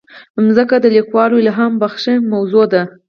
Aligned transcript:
مځکه 0.45 0.75
د 0.81 0.85
لیکوالو 0.95 1.41
الهامبخښه 1.43 2.13
موضوع 2.31 2.65
ده. 2.73 2.81